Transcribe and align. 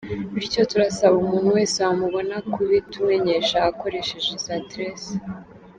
Bityo 0.33 0.61
turasaba 0.71 1.15
umuntu 1.23 1.47
wese 1.57 1.77
wamubona 1.85 2.35
kubitumenyesha 2.53 3.57
akoresheje 3.71 4.27
izi 4.37 4.51
address:. 4.59 5.03